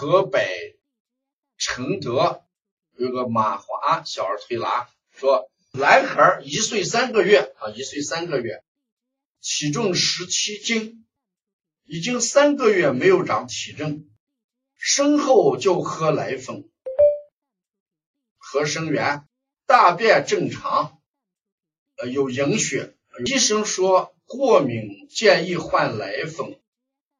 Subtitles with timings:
[0.00, 0.78] 河北
[1.58, 2.42] 承德
[2.96, 8.64] 有个马华小儿推拿说，男孩一岁三个月啊，一岁三个月，
[9.42, 11.06] 体重十七斤，
[11.84, 14.08] 已经三个月没有长体重，
[14.78, 16.70] 生后就喝奶粉，
[18.38, 19.28] 喝生源，
[19.66, 20.98] 大便正常，
[21.98, 22.96] 呃有营血，
[23.26, 26.58] 医生说过敏，建议换奶粉，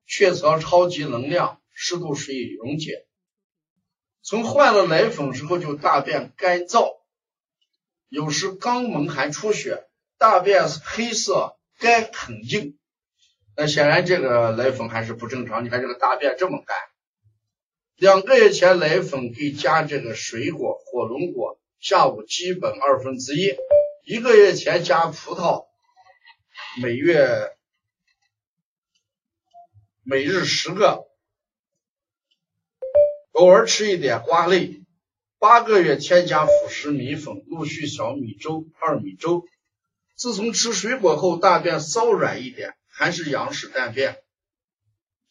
[0.06, 1.59] 雀巢超级能量。
[1.72, 3.06] 湿度水溶解，
[4.22, 7.00] 从换了奶粉之后就大便干燥，
[8.08, 12.78] 有时肛门还出血，大便黑色干很硬。
[13.56, 15.64] 那显然这个奶粉还是不正常。
[15.64, 16.76] 你看这个大便这么干。
[17.96, 23.54] 两个月前奶粉可以加这个水果，火龙果下午基本二分之一。
[24.04, 25.66] 一个月前加葡萄，
[26.80, 27.50] 每月
[30.02, 31.09] 每日十个。
[33.40, 34.82] 偶尔吃一点瓜类，
[35.38, 39.46] 八个月添加辅食米粉，陆续小米粥、二米粥。
[40.14, 44.18] 自从吃水果后，大便稍软一点，还是羊屎蛋便。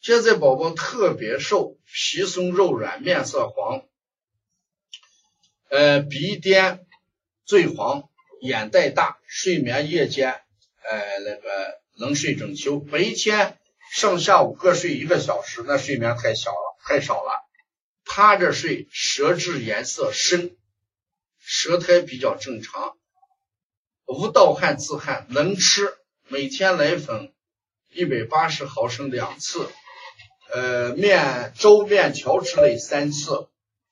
[0.02, 3.84] 现在宝宝特别瘦，皮松肉软，面色黄，
[5.70, 6.88] 呃，鼻颠
[7.46, 8.10] 最黄，
[8.42, 13.60] 眼袋大，睡眠夜间呃那个能睡整秋，白天
[13.94, 17.46] 上下午各睡一个小时，那睡眠太小了，太少了。
[18.12, 20.58] 趴着睡，舌质颜色深，
[21.38, 22.98] 舌苔比较正常，
[24.08, 25.94] 无盗汗自汗，能吃，
[26.28, 27.32] 每天奶粉
[27.94, 29.70] 一百八十毫升两次，
[30.52, 33.48] 呃面粥面条之类三次。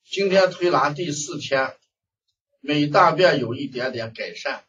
[0.10, 1.78] 今天推拿第四天，
[2.60, 4.66] 每大便有一点点改善，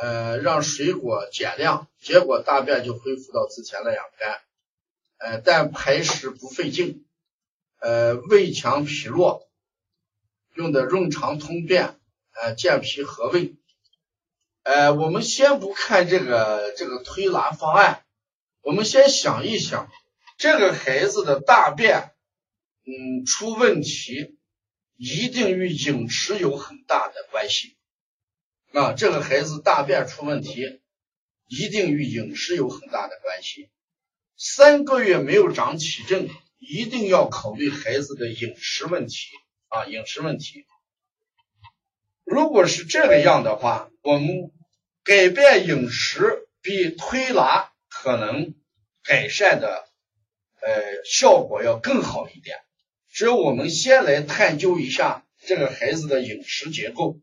[0.00, 4.40] 呃让水果减量，结果大便就恢复到之前那样干，
[5.18, 7.06] 呃但排食不费劲。
[7.84, 9.46] 呃，胃强脾弱，
[10.54, 12.00] 用的润肠通便，
[12.32, 13.56] 呃，健脾和胃。
[14.62, 18.06] 呃，我们先不看这个这个推拿方案，
[18.62, 19.90] 我们先想一想，
[20.38, 22.14] 这个孩子的大便，
[22.86, 24.38] 嗯，出问题，
[24.96, 27.76] 一定与饮食有很大的关系。
[28.72, 30.80] 啊，这个孩子大便出问题，
[31.48, 33.68] 一定与饮食有很大的关系。
[34.38, 36.30] 三个月没有长体重。
[36.66, 39.28] 一定要考虑孩子的饮食问题
[39.68, 40.66] 啊，饮食问题。
[42.24, 44.50] 如果是这个样的话，我们
[45.02, 48.54] 改变饮食比推拿可能
[49.02, 49.86] 改善的
[50.60, 52.58] 呃效果要更好一点。
[53.10, 57.20] 只有我们先来探究一下这个孩子的饮食结构。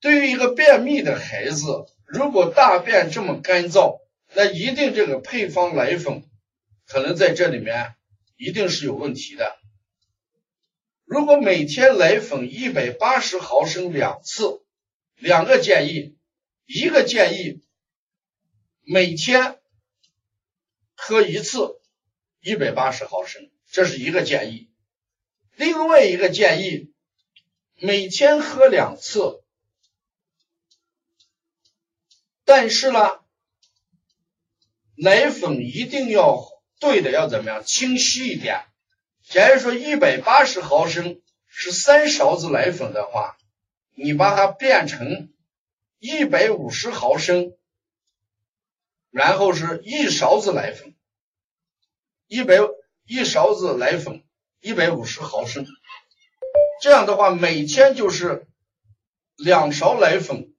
[0.00, 4.00] 对于一个便秘的孩子，如果大便这么干燥，
[4.34, 6.24] 那一定这个配方奶粉。
[6.92, 7.94] 可能在这里面
[8.36, 9.58] 一定是有问题的。
[11.06, 14.62] 如果每天奶粉一百八十毫升两次，
[15.16, 16.18] 两个建议，
[16.66, 17.62] 一个建议
[18.82, 19.58] 每天
[20.94, 21.80] 喝一次
[22.42, 24.68] 一百八十毫升，这是一个建议；
[25.56, 26.92] 另外一个建议
[27.76, 29.42] 每天喝两次，
[32.44, 33.22] 但是呢，
[34.94, 36.51] 奶粉一定要。
[36.82, 37.62] 兑的要怎么样？
[37.64, 38.64] 清晰一点。
[39.22, 43.36] 假如说一百八十毫升是三勺子奶粉的话，
[43.94, 45.30] 你把它变成
[46.00, 47.54] 一百五十毫升，
[49.12, 50.96] 然后是一勺子奶粉，
[52.26, 52.56] 一百
[53.06, 54.24] 一勺子奶粉，
[54.60, 55.64] 一百五十毫升。
[56.82, 58.48] 这样的话，每天就是
[59.36, 60.52] 两勺奶粉，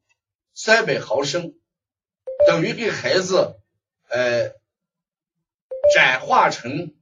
[0.53, 1.53] 三百毫升，
[2.47, 3.57] 等于给孩子，
[4.07, 4.62] 呃。
[5.91, 6.94] 转化成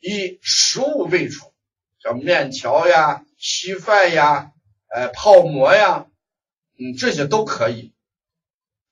[0.00, 1.52] 以食物为主，
[2.02, 4.52] 像面条呀、稀饭呀、
[4.94, 6.06] 呃泡馍呀，
[6.78, 7.94] 嗯这些都可以。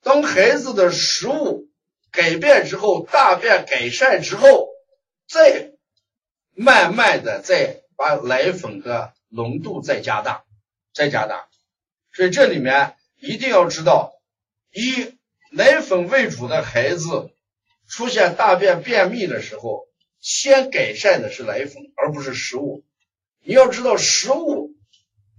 [0.01, 1.69] 当孩子的食物
[2.11, 4.69] 改变之后，大便改善之后，
[5.27, 5.73] 再
[6.53, 10.45] 慢慢的再把奶粉的浓度再加大，
[10.93, 11.47] 再加大。
[12.11, 14.13] 所以这里面一定要知道，
[14.71, 15.15] 以
[15.51, 17.31] 奶粉为主的孩子。
[17.87, 19.87] 出现大便便秘的时候，
[20.19, 22.83] 先改善的是奶粉，而不是食物。
[23.41, 24.75] 你要知道，食物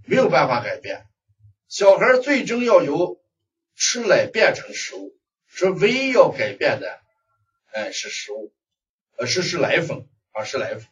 [0.07, 1.05] 没有办法改变，
[1.67, 3.21] 小孩最终要由
[3.75, 5.15] 吃奶变成食物，
[5.47, 6.99] 是唯一要改变的，
[7.71, 8.51] 哎，是食物，
[9.17, 10.85] 呃，是是奶粉啊，是奶粉。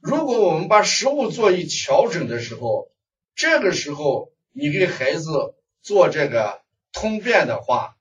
[0.00, 2.90] 如果我们把食物做一调整的时候，
[3.36, 6.60] 这个时候你给孩子做这个
[6.92, 7.94] 通便的话。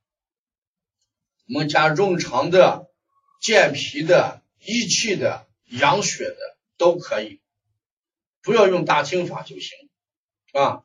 [1.50, 2.90] 我们加润肠的、
[3.42, 6.38] 健脾的、益气的、养血的
[6.78, 7.40] 都可以，
[8.42, 9.72] 不要用大清法就行
[10.52, 10.84] 啊。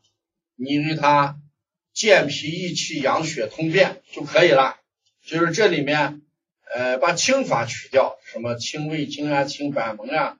[0.54, 1.40] 你因为它
[1.92, 4.76] 健脾益气、养血通便就可以了。
[5.24, 6.22] 就是这里面
[6.72, 10.38] 呃把清法取掉，什么清胃经啊、清板门啊、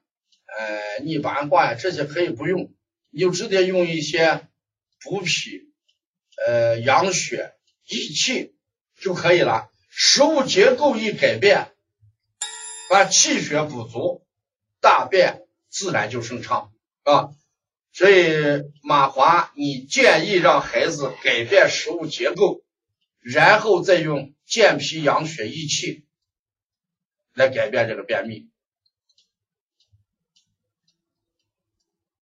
[0.57, 2.73] 呃逆八卦呀这些可以不用，
[3.11, 4.47] 你就直接用一些
[5.01, 5.73] 补脾、
[6.47, 7.55] 呃养血、
[7.89, 8.55] 益气
[9.01, 9.72] 就可以了。
[9.95, 11.71] 食物结构一改变，
[12.89, 14.27] 把气血补足，
[14.81, 16.73] 大便自然就顺畅
[17.03, 17.29] 啊。
[17.93, 18.35] 所以
[18.83, 22.65] 马华，你建议让孩子改变食物结构，
[23.21, 26.07] 然后再用健脾养血益气
[27.35, 28.49] 来改变这个便秘。